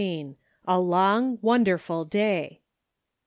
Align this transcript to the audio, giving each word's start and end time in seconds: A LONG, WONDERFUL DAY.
A 0.67 0.79
LONG, 0.79 1.37
WONDERFUL 1.43 2.05
DAY. 2.05 2.61